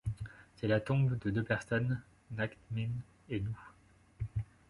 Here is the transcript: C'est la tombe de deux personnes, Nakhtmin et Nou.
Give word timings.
C'est 0.55 0.67
la 0.67 0.79
tombe 0.79 1.19
de 1.19 1.29
deux 1.29 1.43
personnes, 1.43 2.01
Nakhtmin 2.31 2.89
et 3.29 3.39
Nou. 3.39 3.55